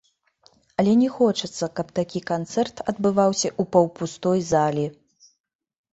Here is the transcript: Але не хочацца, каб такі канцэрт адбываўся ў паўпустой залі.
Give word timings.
Але 0.83 0.93
не 1.01 1.09
хочацца, 1.17 1.69
каб 1.81 1.87
такі 2.01 2.19
канцэрт 2.31 2.83
адбываўся 2.93 3.49
ў 3.61 3.75
паўпустой 3.77 4.39
залі. 4.51 4.85